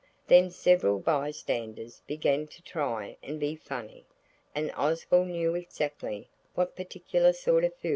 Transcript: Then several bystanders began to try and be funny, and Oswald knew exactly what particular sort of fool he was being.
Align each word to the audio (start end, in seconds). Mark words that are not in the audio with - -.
Then 0.25 0.49
several 0.49 0.97
bystanders 0.97 2.01
began 2.07 2.47
to 2.47 2.63
try 2.63 3.17
and 3.21 3.39
be 3.39 3.55
funny, 3.55 4.07
and 4.55 4.71
Oswald 4.75 5.27
knew 5.27 5.53
exactly 5.53 6.27
what 6.55 6.75
particular 6.75 7.33
sort 7.33 7.63
of 7.63 7.71
fool 7.75 7.75
he 7.75 7.75
was 7.75 7.81
being. 7.81 7.89